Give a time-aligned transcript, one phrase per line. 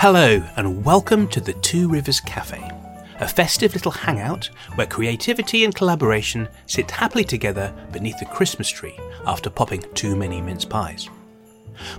[0.00, 2.58] Hello, and welcome to the Two Rivers Cafe,
[3.20, 8.98] a festive little hangout where creativity and collaboration sit happily together beneath the Christmas tree
[9.26, 11.10] after popping too many mince pies.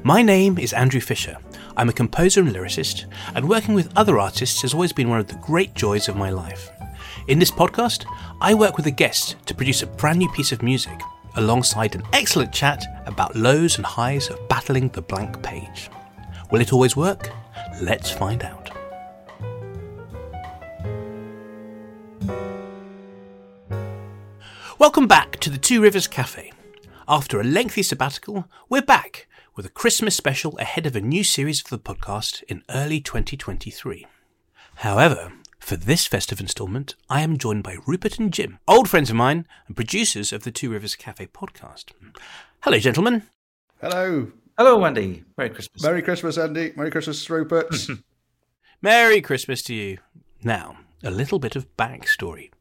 [0.01, 1.37] My name is Andrew Fisher.
[1.77, 3.05] I'm a composer and lyricist,
[3.35, 6.31] and working with other artists has always been one of the great joys of my
[6.31, 6.71] life.
[7.27, 8.07] In this podcast,
[8.41, 10.99] I work with a guest to produce a brand new piece of music,
[11.35, 15.91] alongside an excellent chat about lows and highs of battling the blank page.
[16.49, 17.29] Will it always work?
[17.81, 18.69] Let's find out.
[24.77, 26.51] Welcome back to the Two Rivers Cafe.
[27.07, 31.61] After a lengthy sabbatical, we're back with a Christmas special ahead of a new series
[31.61, 34.05] of the podcast in early 2023.
[34.75, 39.15] However, for this festive instalment, I am joined by Rupert and Jim, old friends of
[39.15, 41.85] mine and producers of the Two Rivers Cafe podcast.
[42.61, 43.23] Hello, gentlemen.
[43.79, 44.31] Hello.
[44.57, 45.23] Hello, Andy.
[45.37, 45.81] Merry Christmas.
[45.81, 46.73] Merry Christmas, Andy.
[46.75, 47.73] Merry Christmas, Rupert.
[48.81, 49.97] Merry Christmas to you.
[50.43, 52.51] Now, a little bit of backstory.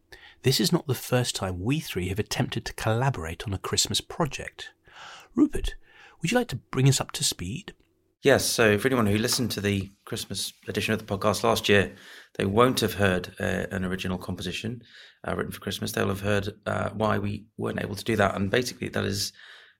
[0.42, 4.00] This is not the first time we three have attempted to collaborate on a Christmas
[4.00, 4.70] project.
[5.34, 5.74] Rupert,
[6.20, 7.74] would you like to bring us up to speed?
[8.22, 11.94] Yes, so for anyone who listened to the Christmas edition of the podcast last year,
[12.36, 14.82] they won't have heard uh, an original composition
[15.26, 15.92] uh, written for Christmas.
[15.92, 18.36] They'll have heard uh, why we weren't able to do that.
[18.36, 19.32] And basically, that is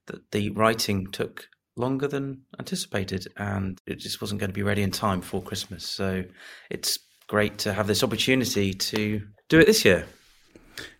[0.07, 4.81] that the writing took longer than anticipated and it just wasn't going to be ready
[4.81, 5.85] in time for Christmas.
[5.85, 6.23] So
[6.69, 10.05] it's great to have this opportunity to do it this year.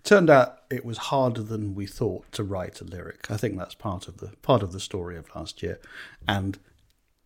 [0.03, 3.29] Turned out it was harder than we thought to write a lyric.
[3.29, 5.79] I think that's part of the part of the story of last year.
[6.27, 6.57] And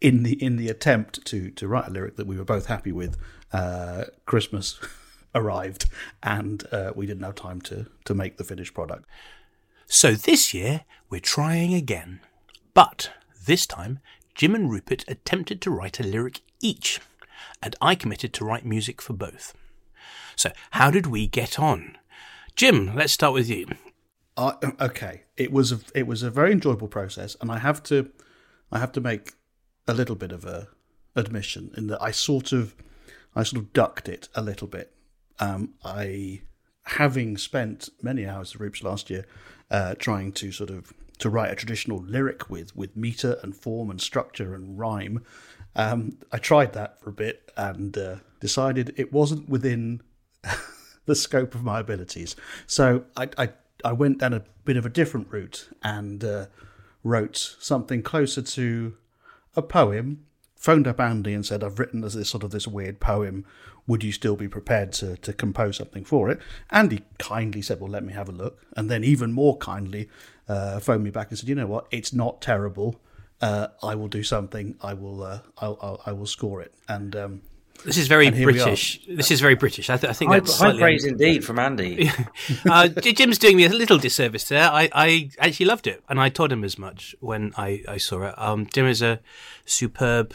[0.01, 2.91] in the in the attempt to to write a lyric that we were both happy
[2.91, 3.17] with,
[3.51, 4.79] uh, Christmas
[5.35, 5.85] arrived,
[6.23, 9.05] and uh, we didn't have time to to make the finished product.
[9.87, 12.21] So this year, we're trying again.
[12.73, 13.11] But
[13.45, 13.99] this time,
[14.33, 16.99] Jim and Rupert attempted to write a lyric each,
[17.61, 19.53] and I committed to write music for both.
[20.35, 21.97] So, how did we get on?
[22.55, 23.67] Jim, let's start with you.
[24.37, 28.11] Uh, okay, it was a, it was a very enjoyable process, and I have to
[28.71, 29.33] I have to make
[29.87, 30.67] a little bit of a
[31.15, 32.75] admission in that I sort of
[33.35, 34.91] I sort of ducked it a little bit.
[35.39, 36.41] Um, I
[36.83, 39.25] having spent many hours of Roops last year
[39.71, 43.89] uh, trying to sort of to write a traditional lyric with with meter and form
[43.89, 45.23] and structure and rhyme.
[45.75, 50.01] Um, I tried that for a bit and uh, decided it wasn't within
[51.05, 52.35] the scope of my abilities.
[52.65, 53.49] So I, I,
[53.83, 56.45] I went down a bit of a different route and uh,
[57.03, 58.95] wrote something closer to
[59.55, 60.25] a poem.
[60.55, 63.45] Phoned up Andy and said, "I've written this sort of this weird poem.
[63.87, 66.39] Would you still be prepared to to compose something for it?"
[66.71, 70.09] Andy kindly said, "Well, let me have a look." And then even more kindly
[70.47, 71.87] uh, phoned me back and said, "You know what?
[71.91, 72.99] It's not terrible.
[73.41, 74.75] Uh, I will do something.
[74.81, 75.23] I will.
[75.23, 77.41] Uh, I'll, I'll, I will score it." And um,
[77.83, 79.01] this is very British.
[79.07, 79.89] This is very British.
[79.89, 82.09] I, th- I think high, that's high praise indeed from Andy.
[82.69, 84.69] uh, Jim's doing me a little disservice there.
[84.69, 88.23] I, I actually loved it, and I told him as much when I, I saw
[88.23, 88.35] it.
[88.37, 89.19] Um, Jim is a
[89.65, 90.33] superb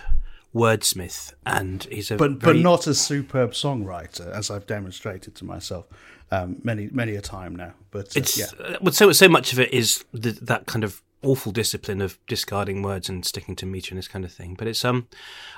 [0.55, 2.55] wordsmith, and he's a but very...
[2.55, 5.87] but not a superb songwriter, as I've demonstrated to myself
[6.31, 7.75] um, many many a time now.
[7.91, 8.77] But uh, it's yeah.
[8.83, 12.83] But so so much of it is the, that kind of awful discipline of discarding
[12.83, 14.55] words and sticking to meter and this kind of thing.
[14.55, 15.09] But it's um,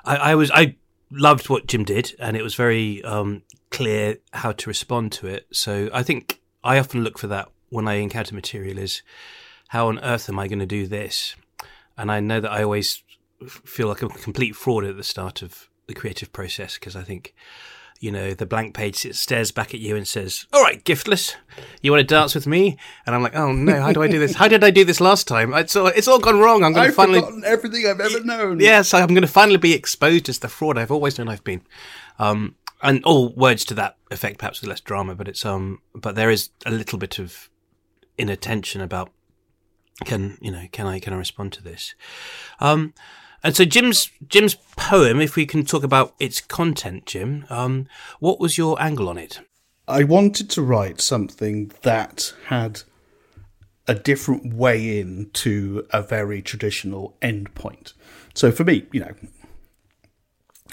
[0.04, 0.76] I, I was I
[1.10, 5.46] loved what Jim did, and it was very um, clear how to respond to it.
[5.52, 9.02] So I think I often look for that when I encounter material is
[9.68, 11.34] how on earth am I going to do this?
[11.96, 13.02] And I know that I always
[13.48, 17.34] feel like a complete fraud at the start of the creative process because I think,
[18.00, 21.34] you know, the blank page stares back at you and says, "All right, giftless,
[21.82, 22.76] you want to dance with me?"
[23.06, 24.34] And I'm like, "Oh no, how do I do this?
[24.34, 25.52] How did I do this last time?
[25.54, 26.64] It's all, it's all gone wrong.
[26.64, 28.60] I'm going to I've finally forgotten everything I've ever known.
[28.60, 31.62] Yes, I'm going to finally be exposed as the fraud I've always known I've been.
[32.18, 36.16] Um, and all words to that effect, perhaps with less drama, but it's um, but
[36.16, 37.48] there is a little bit of
[38.18, 39.10] inattention about
[40.04, 41.94] can you know can I can I respond to this?
[42.60, 42.92] Um,
[43.42, 47.88] and so Jim's Jim's poem, if we can talk about its content, Jim, um,
[48.20, 49.40] what was your angle on it?
[49.88, 52.82] I wanted to write something that had
[53.88, 57.94] a different way in to a very traditional endpoint.
[58.34, 59.14] So for me, you know,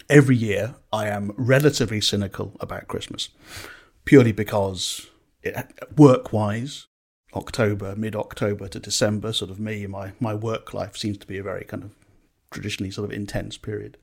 [0.09, 3.29] every year I am relatively cynical about Christmas,
[4.05, 5.07] purely because
[5.97, 6.87] work wise,
[7.33, 11.37] October, mid October to December, sort of me, my, my work life seems to be
[11.37, 11.95] a very kind of
[12.51, 13.97] traditionally sort of intense period.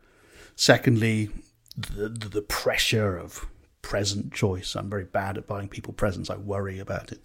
[0.55, 1.31] Secondly,
[1.77, 3.47] the, the, pressure of
[3.83, 4.75] present choice.
[4.75, 6.31] I'm very bad at buying people presents.
[6.31, 7.21] I worry about it.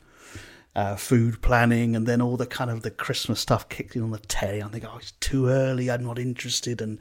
[0.76, 4.12] uh, food planning, and then all the kind of the Christmas stuff kicked in on
[4.12, 4.64] the telly.
[4.64, 5.92] I think, oh, it's too early.
[5.92, 7.00] I'm not interested, and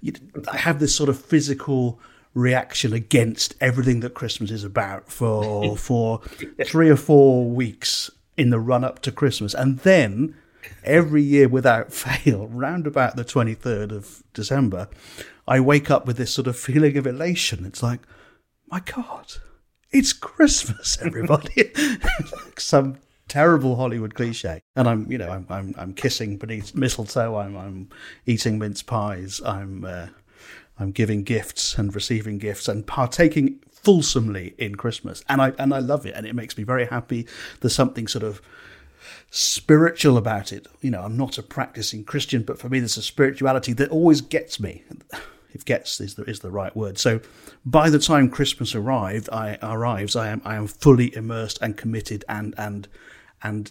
[0.00, 0.12] you,
[0.50, 2.00] I have this sort of physical
[2.34, 6.20] reaction against everything that Christmas is about for for
[6.64, 10.34] three or four weeks in the run up to Christmas, and then
[10.84, 14.88] every year without fail, round about the twenty third of December,
[15.46, 17.64] I wake up with this sort of feeling of elation.
[17.64, 18.00] It's like,
[18.68, 19.34] my God,
[19.90, 21.72] it's Christmas, everybody.
[22.58, 22.98] Some
[23.28, 24.62] terrible Hollywood cliche.
[24.76, 27.36] And I'm, you know, I'm, I'm, I'm kissing beneath mistletoe.
[27.36, 27.88] I'm, I'm
[28.26, 29.40] eating mince pies.
[29.44, 30.08] I'm, uh,
[30.78, 35.24] I'm giving gifts and receiving gifts and partaking fulsomely in Christmas.
[35.28, 36.14] And I, and I love it.
[36.14, 37.26] And it makes me very happy.
[37.60, 38.40] There's something sort of
[39.30, 40.66] spiritual about it.
[40.80, 44.20] You know, I'm not a practicing Christian, but for me, there's a spirituality that always
[44.20, 44.84] gets me.
[45.54, 46.96] If gets is the, is the right word.
[46.98, 47.20] So
[47.66, 52.24] by the time Christmas arrived, I arrives, I am I am fully immersed and committed
[52.26, 52.88] and and
[53.42, 53.70] and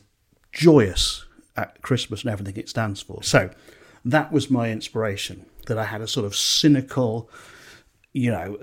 [0.52, 1.26] joyous
[1.58, 3.24] at Christmas and everything it stands for.
[3.24, 3.50] So
[4.06, 7.30] that was my inspiration, that I had a sort of cynical,
[8.14, 8.58] you know,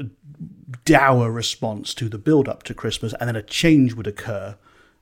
[0.85, 4.57] dour response to the build up to Christmas, and then a change would occur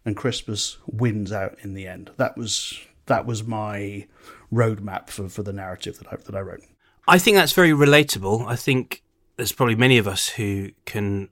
[0.07, 2.11] and Christmas wins out in the end.
[2.17, 4.07] That was that was my
[4.53, 6.63] roadmap for, for the narrative that I that I wrote.
[7.07, 8.47] I think that's very relatable.
[8.47, 9.03] I think
[9.37, 11.29] there's probably many of us who can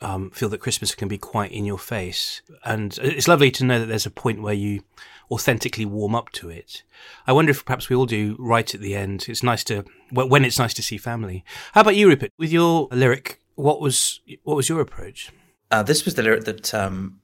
[0.00, 2.42] um, feel that Christmas can be quite in your face.
[2.64, 4.82] And it's lovely to know that there's a point where you
[5.30, 6.82] authentically warm up to it.
[7.26, 9.26] I wonder if perhaps we all do right at the end.
[9.28, 11.44] It's nice to, when it's nice to see family.
[11.72, 12.32] How about you, Rupert?
[12.38, 15.32] With your lyric, what was, what was your approach?
[15.70, 17.20] Uh, this was the lyric that um,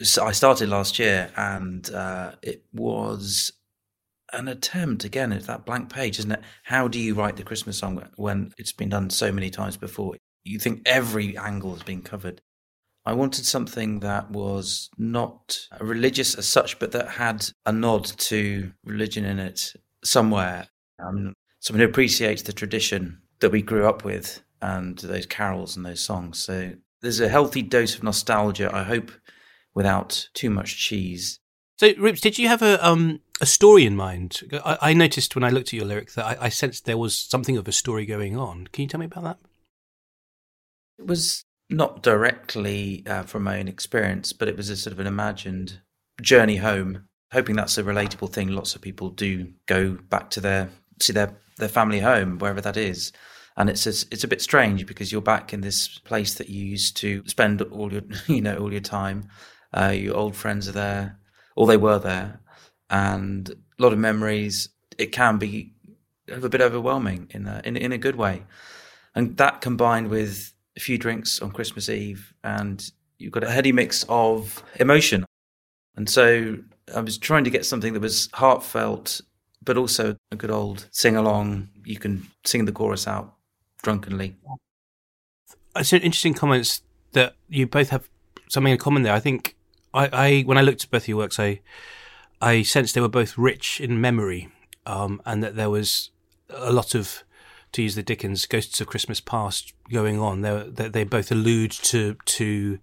[0.00, 3.52] I started last year, and uh, it was
[4.32, 6.42] an attempt again at that blank page, isn't it?
[6.64, 10.14] How do you write the Christmas song when it's been done so many times before?
[10.48, 12.40] you think every angle has been covered.
[13.04, 18.72] I wanted something that was not religious as such, but that had a nod to
[18.84, 19.74] religion in it
[20.04, 20.68] somewhere.
[20.98, 25.86] Um, someone who appreciates the tradition that we grew up with and those carols and
[25.86, 26.38] those songs.
[26.38, 29.10] So there's a healthy dose of nostalgia, I hope,
[29.78, 31.38] without too much cheese.
[31.78, 34.40] So, Rips, did you have a um, a story in mind?
[34.64, 37.16] I, I, noticed when I looked at your lyric that I, I sensed there was
[37.16, 38.66] something of a story going on.
[38.72, 39.38] Can you tell me about that?
[40.98, 44.98] It was not directly uh, from my own experience, but it was a sort of
[44.98, 45.80] an imagined
[46.20, 47.04] journey home.
[47.30, 48.48] Hoping that's a relatable thing.
[48.48, 50.70] Lots of people do go back to their
[51.00, 53.12] see their their family home wherever that is,
[53.56, 56.64] and it's a, it's a bit strange because you're back in this place that you
[56.64, 59.28] used to spend all your you know all your time.
[59.72, 61.18] Uh, your old friends are there,
[61.56, 62.40] or they were there,
[62.90, 64.70] and a lot of memories.
[64.96, 65.74] It can be
[66.30, 68.44] a bit overwhelming in a, in in a good way,
[69.14, 73.72] and that combined with a few drinks on Christmas Eve, and you've got a heady
[73.72, 75.24] mix of emotion.
[75.96, 76.58] And so
[76.94, 79.20] I was trying to get something that was heartfelt,
[79.64, 81.68] but also a good old sing along.
[81.84, 83.34] You can sing the chorus out
[83.82, 84.36] drunkenly.
[85.76, 86.82] It's an interesting comments
[87.12, 88.08] that you both have
[88.48, 89.12] something in common there.
[89.12, 89.56] I think
[89.98, 91.60] I, I when I looked at both of your works, I
[92.40, 94.48] I sensed they were both rich in memory,
[94.86, 96.10] um, and that there was
[96.50, 97.24] a lot of
[97.72, 100.42] to use the Dickens Ghosts of Christmas Past going on.
[100.42, 102.78] They they both allude to to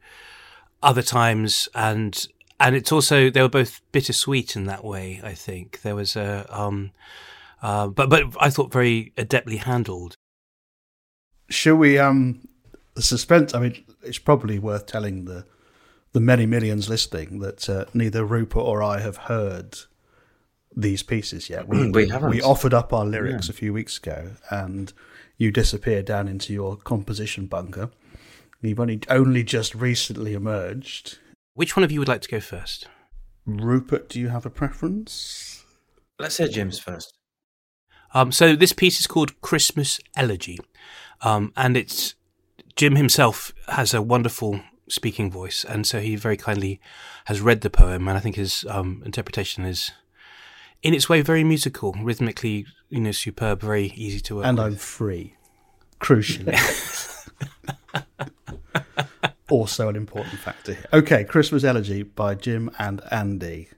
[0.83, 2.27] other times and
[2.59, 5.21] and it's also they were both bittersweet in that way.
[5.23, 6.91] I think there was a um,
[7.61, 10.15] uh, but but I thought very adeptly handled.
[11.49, 12.47] Shall we um
[12.93, 13.53] the suspense?
[13.53, 15.45] I mean, it's probably worth telling the
[16.15, 19.79] the many millions listening that uh, neither Rupert or I have heard
[20.73, 21.67] these pieces yet.
[21.67, 22.29] We, we haven't.
[22.29, 23.51] We offered up our lyrics yeah.
[23.51, 24.93] a few weeks ago, and
[25.37, 27.91] you disappeared down into your composition bunker.
[28.61, 31.19] You've only only just recently emerged.
[31.53, 32.87] Which one of you would like to go first?
[33.45, 35.65] Rupert, do you have a preference?
[36.17, 37.13] Let's hear Jim's first.
[38.13, 40.59] Um, so this piece is called Christmas Elegy,
[41.19, 42.15] um, and it's
[42.77, 46.79] Jim himself has a wonderful speaking voice, and so he very kindly
[47.25, 49.91] has read the poem, and I think his um, interpretation is
[50.83, 54.45] in its way very musical, rhythmically, you know, superb, very easy to work.
[54.45, 54.65] And with.
[54.65, 55.35] I'm free,
[55.99, 56.55] crucially.
[59.49, 60.85] also an important factor here.
[60.93, 63.69] Okay, Christmas Elegy by Jim and Andy.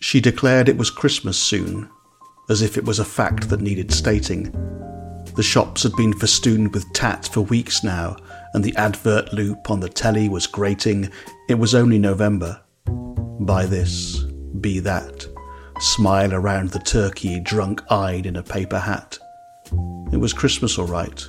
[0.00, 1.90] She declared it was Christmas soon,
[2.48, 4.52] as if it was a fact that needed stating.
[5.36, 8.16] The shops had been festooned with tat for weeks now,
[8.54, 11.10] and the advert loop on the telly was grating.
[11.48, 12.60] It was only November.
[13.40, 14.24] Buy this,
[14.60, 15.26] be that,
[15.80, 19.18] smile around the turkey drunk eyed in a paper hat.
[20.12, 21.26] It was Christmas all right,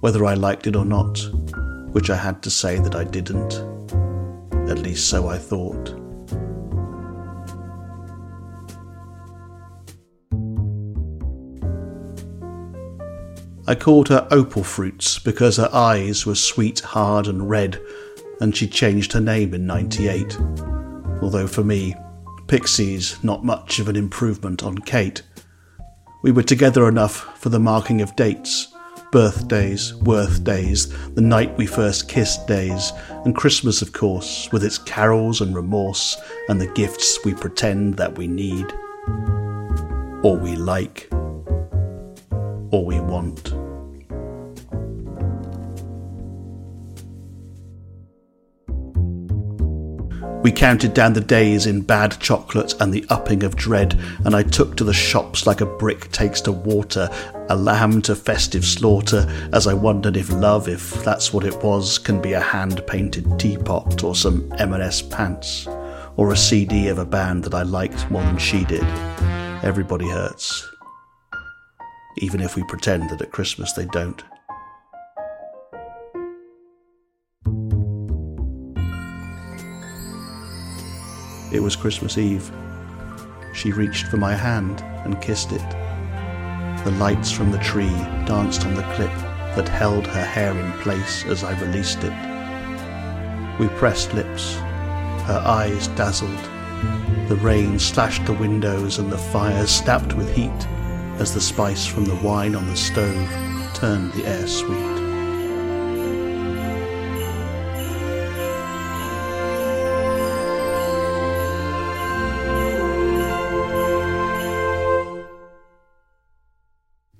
[0.00, 1.18] whether I liked it or not,
[1.92, 3.54] which I had to say that I didn't.
[4.70, 5.94] At least so I thought.
[13.68, 17.78] I called her Opal Fruits because her eyes were sweet, hard, and red,
[18.40, 20.38] and she changed her name in 98.
[21.20, 21.94] Although for me,
[22.46, 25.20] Pixie's not much of an improvement on Kate.
[26.22, 28.68] We were together enough for the marking of dates
[29.10, 32.92] birthdays, worth days, the night we first kissed days,
[33.26, 36.16] and Christmas, of course, with its carols and remorse
[36.48, 38.66] and the gifts we pretend that we need,
[40.22, 41.08] or we like,
[42.70, 43.52] or we want.
[50.42, 54.44] We counted down the days in bad chocolate and the upping of dread, and I
[54.44, 57.10] took to the shops like a brick takes to water,
[57.50, 61.98] a lamb to festive slaughter, as I wondered if love, if that's what it was,
[61.98, 65.66] can be a hand painted teapot or some M&S pants,
[66.16, 68.84] or a CD of a band that I liked more than she did.
[69.64, 70.77] Everybody hurts.
[72.20, 74.24] Even if we pretend that at Christmas they don't.
[81.52, 82.50] It was Christmas Eve.
[83.54, 85.70] She reached for my hand and kissed it.
[86.84, 87.96] The lights from the tree
[88.26, 89.14] danced on the clip
[89.54, 93.60] that held her hair in place as I released it.
[93.60, 94.54] We pressed lips.
[95.24, 96.30] Her eyes dazzled.
[97.28, 100.66] The rain slashed the windows and the fire snapped with heat
[101.20, 103.28] as the spice from the wine on the stove
[103.74, 104.98] turned the air sweet.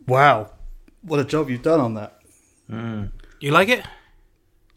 [0.07, 0.53] Wow,
[1.03, 2.19] what a job you've done on that.
[3.41, 3.85] You like it?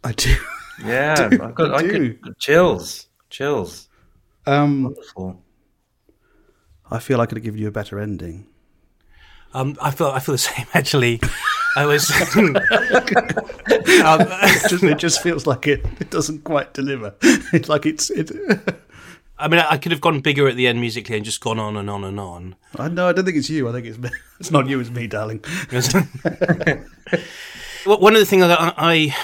[0.04, 0.36] I do.
[0.84, 2.14] Yeah, do, I've got I I do.
[2.16, 3.88] could, chills, chills.
[4.46, 5.42] Um, Wonderful.
[6.90, 8.48] I feel I could have given you a better ending.
[9.54, 11.20] Um, I feel I feel the same actually.
[11.76, 12.10] I was.
[12.38, 12.56] um,
[13.68, 17.16] It just, it just feels like it, it doesn't quite deliver.
[17.54, 18.32] It's like it's it.
[19.38, 21.76] I mean, I could have gone bigger at the end musically and just gone on
[21.76, 22.56] and on and on.
[22.78, 23.08] I know.
[23.08, 23.68] I don't think it's you.
[23.68, 24.10] I think it's me.
[24.40, 24.80] It's not you.
[24.80, 25.44] It's me, darling.
[27.86, 29.16] Well, One of the things that I, I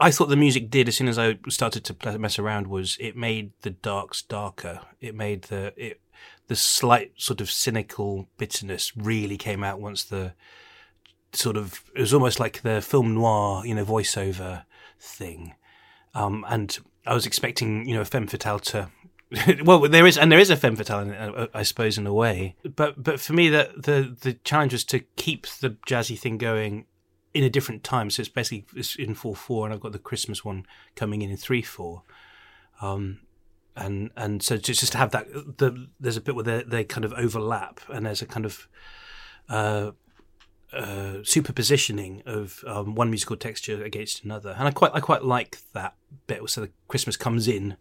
[0.00, 3.16] I thought the music did as soon as I started to mess around was it
[3.16, 4.80] made the darks darker.
[5.00, 6.00] It made the it
[6.48, 10.34] the slight sort of cynical bitterness really came out once the
[11.32, 14.64] sort of it was almost like the film noir, you know, voiceover
[14.98, 15.54] thing.
[16.14, 18.90] Um, and I was expecting, you know, a femme fatale to.
[19.64, 22.56] well, there is, and there is a femme fatale, in I suppose, in a way.
[22.62, 26.86] But but for me, the the the challenge was to keep the jazzy thing going
[27.32, 28.10] in a different time.
[28.10, 31.30] So it's basically it's in four four, and I've got the Christmas one coming in
[31.30, 32.02] in three four.
[32.80, 33.20] Um,
[33.76, 36.84] and and so just just to have that, the there's a bit where they, they
[36.84, 38.68] kind of overlap, and there's a kind of
[39.48, 39.90] uh,
[40.72, 45.58] uh, superpositioning of um, one musical texture against another, and I quite I quite like
[45.72, 45.94] that
[46.26, 46.48] bit.
[46.50, 47.76] So the Christmas comes in,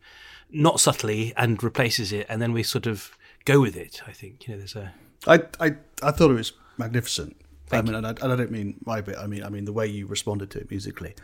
[0.50, 3.12] not subtly, and replaces it, and then we sort of
[3.46, 4.02] go with it.
[4.08, 4.94] I think you know there's a
[5.28, 7.38] I I I thought it was magnificent.
[7.72, 9.18] I mean, and I, and I don't mean my bit.
[9.18, 11.16] I mean, I mean the way you responded to it musically.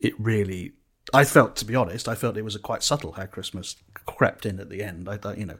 [0.00, 0.72] It really.
[1.12, 4.46] I felt, to be honest, I felt it was a quite subtle how Christmas crept
[4.46, 5.08] in at the end.
[5.08, 5.58] I, thought, you know,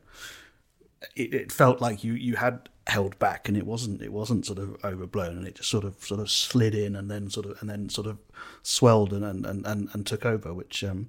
[1.14, 4.58] it, it felt like you you had held back, and it wasn't it wasn't sort
[4.58, 7.60] of overblown, and it just sort of sort of slid in, and then sort of
[7.60, 8.18] and then sort of
[8.62, 11.08] swelled and and and, and, and took over, which um,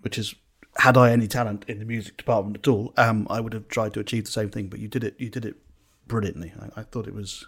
[0.00, 0.34] which is
[0.76, 3.94] had I any talent in the music department at all, um, I would have tried
[3.94, 4.66] to achieve the same thing.
[4.66, 5.14] But you did it.
[5.18, 5.56] You did it
[6.06, 6.52] brilliantly.
[6.60, 7.46] I, I thought it was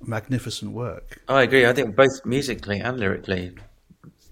[0.00, 1.20] magnificent work.
[1.28, 1.66] I agree.
[1.66, 3.54] I think both musically and lyrically,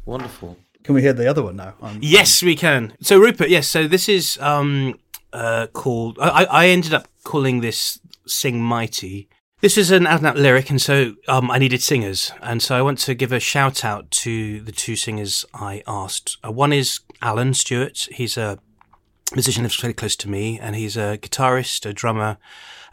[0.07, 0.57] wonderful.
[0.85, 1.75] Can we hear the other one now?
[1.82, 2.94] Um, Yes, we can.
[3.00, 3.68] So Rupert, yes.
[3.68, 4.99] So this is um,
[5.32, 6.18] uh, called.
[6.20, 9.28] I, I ended up calling this "Sing Mighty."
[9.61, 12.76] This is an out and out lyric, and so um, I needed singers, and so
[12.76, 16.38] I want to give a shout out to the two singers I asked.
[16.47, 18.06] Uh, one is Alan Stewart.
[18.12, 18.61] He's a
[19.35, 22.38] musician lives fairly close to me, and he's a guitarist, a drummer,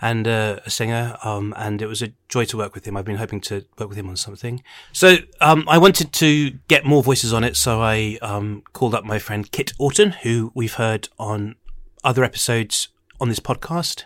[0.02, 1.18] and uh, a singer.
[1.24, 2.98] Um, and it was a joy to work with him.
[2.98, 4.62] I've been hoping to work with him on something.
[4.92, 9.06] So um, I wanted to get more voices on it, so I um, called up
[9.06, 11.56] my friend Kit Orton, who we've heard on
[12.04, 12.90] other episodes
[13.20, 14.04] on this podcast.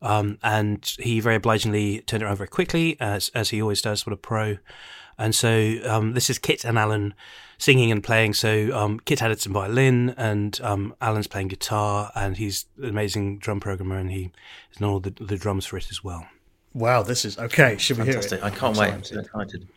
[0.00, 4.04] Um, and he very obligingly turned it around very quickly, as as he always does.
[4.04, 4.58] What a pro!
[5.22, 7.14] And so um, this is Kit and Alan
[7.56, 8.34] singing and playing.
[8.34, 13.38] So um, Kit added some violin, and um, Alan's playing guitar, and he's an amazing
[13.38, 14.32] drum programmer, and he
[14.70, 16.26] has done all the, the drums for it as well.
[16.74, 17.76] Wow, this is okay.
[17.78, 18.24] Should we hear it?
[18.24, 18.42] Fantastic.
[18.42, 18.92] I can't wait.
[18.94, 19.68] I'm so excited.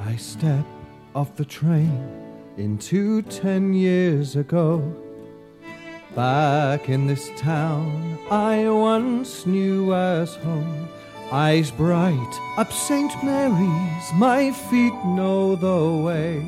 [0.00, 0.64] I step
[1.16, 2.23] off the train
[2.56, 4.94] into ten years ago.
[6.14, 10.88] Back in this town I once knew as home.
[11.32, 13.12] Eyes bright up St.
[13.24, 16.46] Mary's, my feet know the way.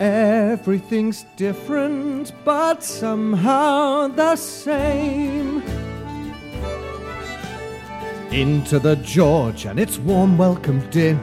[0.00, 5.62] Everything's different, but somehow the same.
[8.30, 11.20] Into the George and its warm welcome din.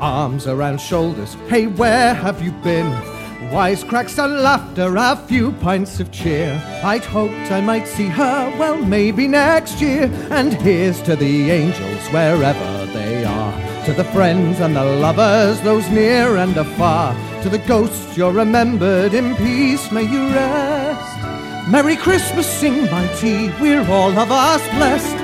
[0.00, 3.11] Arms around shoulders, hey, where have you been?
[3.52, 6.58] Wisecracks and laughter, a few pints of cheer.
[6.82, 10.10] I'd hoped I might see her, well, maybe next year.
[10.30, 13.84] And here's to the angels wherever they are.
[13.84, 17.14] To the friends and the lovers, those near and afar.
[17.42, 21.68] To the ghosts you're remembered in peace, may you rest.
[21.68, 25.21] Merry Christmas, sing my tea, we're all of us blessed.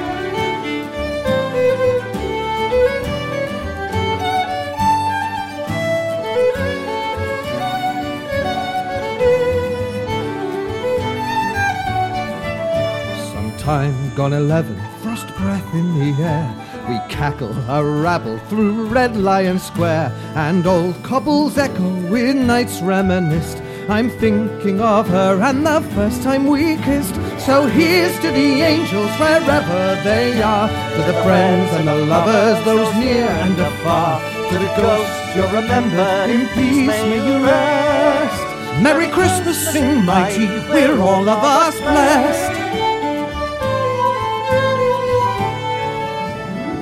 [13.69, 16.49] Sometime gone eleven, frost breath in the air.
[16.89, 23.59] We cackle a rabble through Red Lion Square, and old cobbles echo with nights reminisced.
[23.91, 27.15] I'm thinking of her and the first time we kissed.
[27.45, 32.95] So here's to the angels wherever they are, to the friends and the lovers, those
[32.95, 38.83] near and afar, to the ghosts you'll remember in peace may you rest.
[38.83, 42.65] Merry Christmas, sing mighty, we're all of us blessed.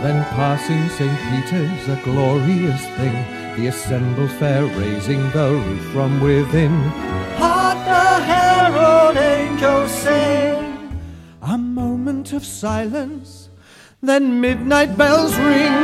[0.06, 1.18] Then passing St.
[1.26, 3.16] Peter's, a glorious thing,
[3.56, 6.70] the assembled fair raising the roof from within.
[7.42, 11.00] Hark the herald angels sing.
[11.42, 13.48] A moment of silence,
[14.00, 15.74] then midnight bells ring.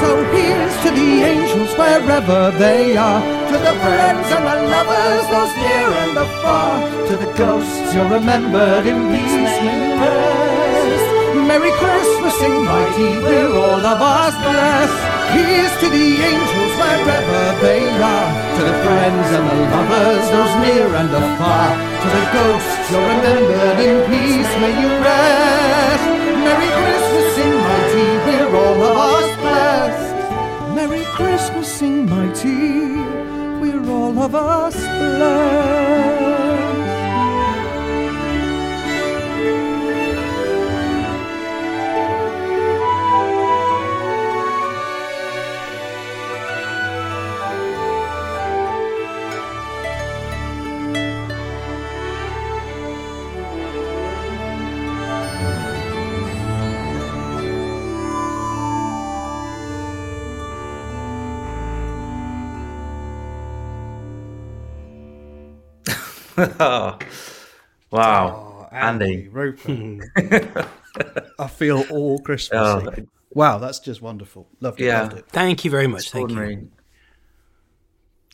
[0.00, 5.54] So here's to the angels wherever they are, to the friends and the lovers, those
[5.60, 9.60] near and afar, to the ghosts you're remembered in peace
[10.00, 10.51] rest.
[11.52, 15.00] Merry Christmas, sing mighty, we're all of us blessed.
[15.36, 20.88] Here's to the angels wherever they are, to the friends and the lovers, those near
[20.96, 26.04] and afar, to the ghosts you're remembered in peace may you rest.
[26.40, 30.74] Merry Christmas, sing mighty, we're all of us blessed.
[30.74, 32.96] Merry Christmas, sing mighty,
[33.60, 36.51] we're all of us blessed.
[66.60, 66.98] wow.
[67.92, 69.28] Oh, Andy.
[69.28, 70.08] Rupert.
[71.38, 72.86] I feel all Christmassy.
[72.86, 74.48] Oh, wow, that's just wonderful.
[74.60, 74.86] Loved it.
[74.86, 75.02] Yeah.
[75.02, 75.28] Loved it.
[75.28, 76.10] Thank you very much.
[76.10, 76.70] Thank you.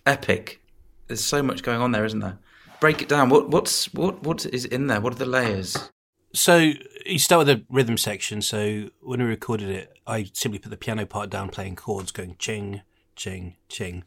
[0.07, 0.61] Epic.
[1.07, 2.38] There's so much going on there, isn't there?
[2.81, 3.29] Break it down.
[3.29, 5.01] What what's what what is in there?
[5.01, 5.90] What are the layers?
[6.35, 6.73] So
[7.07, 8.42] you start with the rhythm section.
[8.42, 12.37] So when we recorded it, I simply put the piano part down, playing chords, going
[12.38, 12.83] ching,
[13.16, 14.05] ching, ching,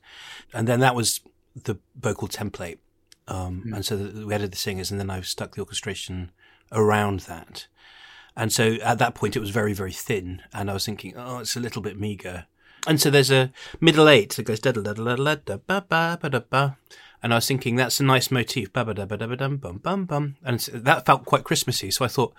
[0.54, 1.22] and then that was
[1.56, 2.78] the vocal template.
[3.28, 6.32] Um, And so we added the singers, and then I stuck the orchestration
[6.72, 7.68] around that.
[8.36, 11.40] And so at that point, it was very, very thin, and I was thinking, oh,
[11.40, 12.46] it's a little bit meager.
[12.88, 15.86] And so there's a middle eight that goes da da da da da da ba
[15.88, 16.78] ba ba da ba.
[17.24, 19.58] And I was thinking that's a nice motif, ba ba da ba da ba dum
[19.58, 21.92] bum bum bum, and that felt quite Christmassy.
[21.92, 22.34] So I thought,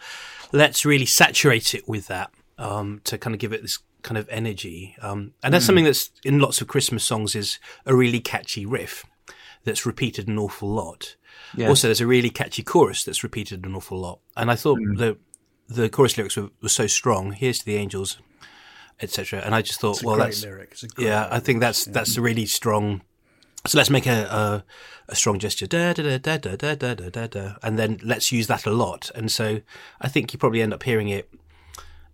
[0.51, 4.29] let's really saturate it with that um, to kind of give it this kind of
[4.29, 4.97] energy.
[5.01, 9.05] Um, and that's something that's in lots of Christmas songs is a really catchy riff
[9.65, 11.17] that's repeated an awful lot.
[11.57, 11.69] Yeah.
[11.69, 14.21] Also, there's a really catchy chorus that's repeated an awful lot.
[14.37, 14.99] And I thought mm.
[14.99, 15.19] the
[15.69, 17.33] the chorus lyrics were, were so strong.
[17.33, 18.19] Here's to the angels,
[19.01, 19.41] etc.
[19.41, 20.71] And I just thought, It's a well, that's lyric.
[20.73, 23.03] It's a great yeah, I think that's that's a really strong.
[23.67, 24.65] So let's make a a,
[25.09, 28.33] a strong gesture, da da da da da da da da da, and then let's
[28.33, 29.11] use that a lot.
[29.15, 29.61] And so
[30.01, 31.29] I think you probably end up hearing it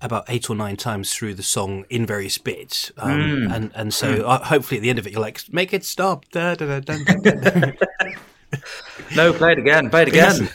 [0.00, 2.92] about eight or nine times through the song in various bits.
[2.96, 5.84] Um, And and so uh, hopefully at the end of it, you're like, make it
[5.84, 6.24] stop.
[6.30, 6.94] Da, da, da.
[9.16, 9.90] No, play it again.
[9.90, 10.48] Play it again.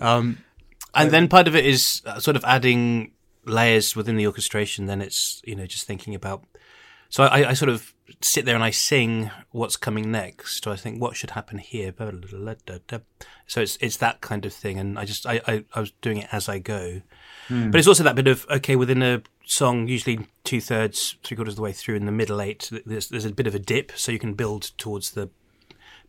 [0.00, 0.38] um,
[0.94, 3.12] and then part of it is uh, sort of adding
[3.44, 4.86] layers within the orchestration.
[4.86, 6.44] Then it's you know just thinking about
[7.12, 10.64] So I, I sort of sit there and I sing what's coming next.
[10.64, 11.92] So I think what should happen here.
[13.46, 16.16] So it's it's that kind of thing, and I just I, I, I was doing
[16.16, 17.02] it as I go.
[17.48, 17.70] Hmm.
[17.70, 21.52] But it's also that bit of okay within a song, usually two thirds, three quarters
[21.52, 22.70] of the way through in the middle eight.
[22.86, 25.28] There's there's a bit of a dip, so you can build towards the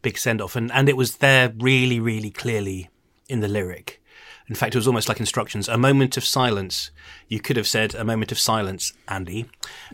[0.02, 2.90] big send off, and and it was there really really clearly
[3.28, 4.02] in the lyric.
[4.50, 5.70] In fact, it was almost like instructions.
[5.70, 6.92] A moment of silence.
[7.30, 9.46] You could have said a moment of silence, Andy.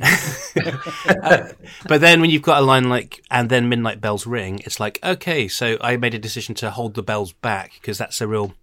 [0.01, 1.49] Uh,
[1.87, 4.99] but then when you've got a line like, and then midnight bells ring, it's like,
[5.03, 8.53] okay, so I made a decision to hold the bells back because that's a real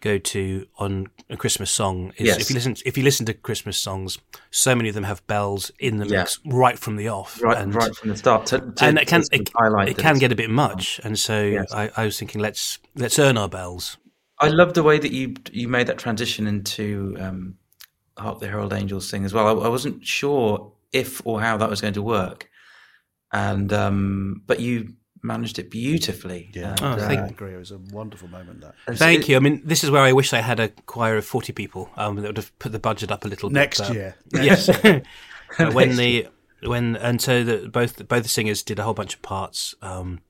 [0.00, 2.12] go to on a Christmas song.
[2.16, 2.40] Is Yes.
[2.40, 4.18] If you listen, if you listen to Christmas songs,
[4.50, 6.20] so many of them have bells in the Yeah.
[6.20, 7.42] mix right from the off.
[7.42, 8.46] right, and, right from the start.
[8.46, 9.50] To, to, and it can it,
[9.88, 11.72] it can get a bit much, and so Yes.
[11.72, 13.96] I, I was thinking let's let's earn our bells.
[14.40, 17.54] I love the way that you you made that transition into um,
[18.16, 19.46] "Hark the Herald Angels Sing as well.
[19.46, 22.48] I, I wasn't sure if or how that was going to work,
[23.32, 26.48] and um, but you managed it beautifully.
[26.54, 27.52] Yeah, And, Oh, uh, I agree.
[27.52, 28.60] It was a wonderful moment.
[28.60, 29.36] That Thank it- you.
[29.36, 31.90] I mean, this is where I wish I had a choir of forty people.
[31.96, 33.50] Um, that would have put the budget up a little.
[33.50, 34.70] next bit, but- year, Yes.
[35.58, 36.28] Uh, when the
[36.62, 39.74] when and so the, both both the singers did a whole bunch of parts.
[39.80, 40.20] Um,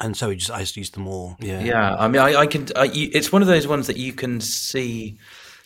[0.00, 1.36] and so we just I just used them all.
[1.40, 1.60] Yeah.
[1.60, 2.68] Yeah, I mean, I, I can.
[2.76, 5.18] I, you, it's one of those ones that you can see.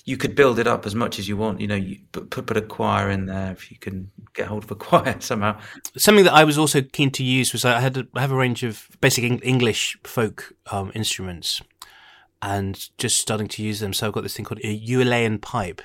[0.05, 1.61] You could build it up as much as you want.
[1.61, 4.65] You know, you put, put put a choir in there if you can get hold
[4.65, 5.59] of a choir somehow.
[5.97, 8.37] Something that I was also keen to use was I had a, I have a
[8.37, 11.63] range of basic English folk um, instruments,
[12.41, 13.93] and just starting to use them.
[13.93, 15.83] So I've got this thing called a Uilleann pipe,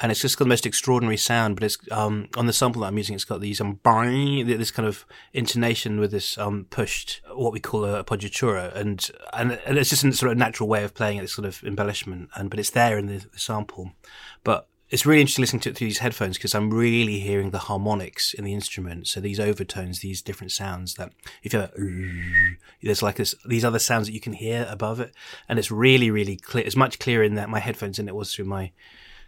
[0.00, 1.54] and it's just got the most extraordinary sound.
[1.54, 4.88] But it's um, on the sample that I'm using, it's got these um, this kind
[4.88, 9.90] of intonation with this um, pushed, what we call a appoggiatura, and and and it's
[9.90, 12.28] just a sort of natural way of playing it, this sort of embellishment.
[12.34, 13.92] And but it's there in the, the sample,
[14.42, 14.68] but.
[14.90, 18.32] It's really interesting listening to it through these headphones because I'm really hearing the harmonics
[18.32, 19.08] in the instrument.
[19.08, 21.10] So these overtones, these different sounds that
[21.42, 21.70] if you're
[22.82, 25.12] there's like this, these other sounds that you can hear above it,
[25.48, 26.64] and it's really, really clear.
[26.64, 28.70] It's much clearer in that my headphones than it was through my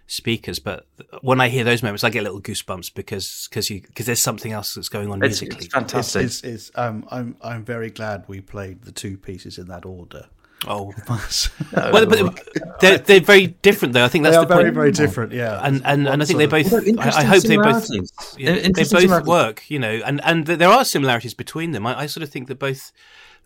[0.07, 0.59] speakers.
[0.59, 0.87] But
[1.21, 4.53] when I hear those moments, I get little goosebumps because because you because there's something
[4.53, 5.67] else that's going on It's, musically.
[5.67, 6.25] it's fantastic.
[6.25, 10.27] it's, it's, um, I'm I'm very glad we played the two pieces in that order.
[10.67, 10.93] oh,
[11.73, 12.49] they well, but
[12.81, 14.05] they're they're very different though.
[14.05, 14.75] I think that's are the very point.
[14.75, 15.33] very different.
[15.33, 16.73] Yeah, and and, and I think they both.
[16.99, 17.91] I, I hope they both.
[18.39, 21.87] Yeah, they both work, you know, and and there are similarities between them.
[21.87, 22.91] I, I sort of think that both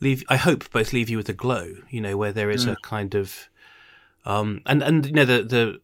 [0.00, 0.22] leave.
[0.28, 3.14] I hope both leave you with a glow, you know, where there is a kind
[3.16, 3.48] of,
[4.24, 5.80] um, and and you know the the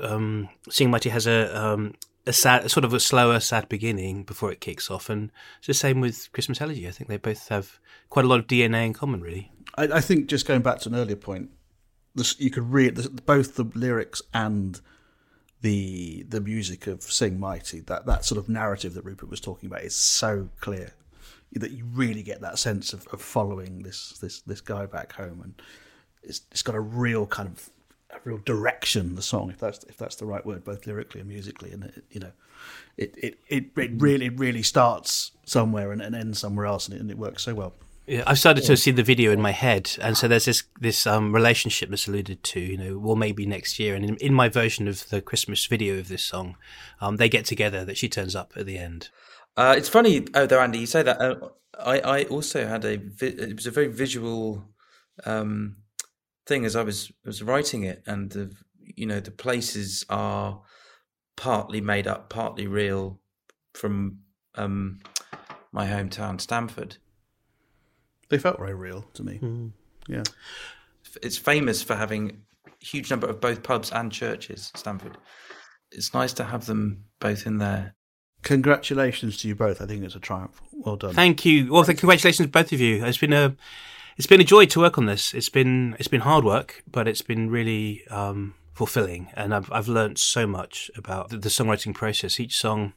[0.00, 1.94] um, Sing Mighty has a um
[2.28, 5.74] a sad, sort of a slower, sad beginning before it kicks off, and it's the
[5.74, 6.86] same with Christmas Elegy.
[6.86, 7.78] I think they both have
[8.10, 9.50] quite a lot of DNA in common, really.
[9.76, 11.50] I, I think just going back to an earlier point,
[12.14, 14.80] this, you could read this, both the lyrics and
[15.62, 17.80] the the music of Sing Mighty.
[17.80, 20.92] That that sort of narrative that Rupert was talking about is so clear
[21.52, 25.40] that you really get that sense of, of following this this this guy back home,
[25.42, 25.62] and
[26.22, 27.70] it's it's got a real kind of
[28.10, 29.14] a real direction.
[29.14, 32.04] The song, if that's if that's the right word, both lyrically and musically, and it,
[32.10, 32.32] you know,
[32.96, 37.00] it it it, it really really starts somewhere and, and ends somewhere else, and it,
[37.00, 37.74] and it works so well.
[38.06, 41.06] Yeah, I've started to see the video in my head, and so there's this this
[41.06, 42.60] um, relationship that's alluded to.
[42.60, 43.94] You know, well, maybe next year.
[43.94, 46.56] And in, in my version of the Christmas video of this song,
[47.00, 47.84] um, they get together.
[47.84, 49.10] That she turns up at the end.
[49.58, 51.20] Uh, it's funny, oh, though, Andy, you say that.
[51.20, 54.64] Uh, I, I also had a, vi- it was a very visual
[55.26, 55.76] um,
[56.48, 58.50] thing as I was was writing it, and the,
[58.96, 60.62] you know, the places are
[61.36, 63.20] partly made up, partly real
[63.74, 64.18] from
[64.56, 64.98] um,
[65.70, 66.96] my hometown, Stamford.
[68.30, 69.72] They felt very real to me.
[70.08, 70.24] Yeah.
[71.22, 75.16] It's famous for having a huge number of both pubs and churches, Stamford.
[75.92, 77.94] It's nice to have them both in there.
[78.42, 79.80] Congratulations to you both.
[79.80, 80.60] I think it's a triumph.
[80.72, 81.14] Well done.
[81.14, 81.72] Thank you.
[81.72, 83.04] Well, th- congratulations, both of you.
[83.04, 83.56] It's been a
[84.18, 85.32] it's been a joy to work on this.
[85.32, 89.88] It's been it's been hard work, but it's been really um, fulfilling, and I've I've
[89.88, 92.38] learned so much about the, the songwriting process.
[92.38, 92.92] Each song